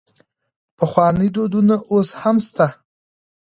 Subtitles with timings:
[0.77, 2.67] پخواني دودونه اوس هم سته.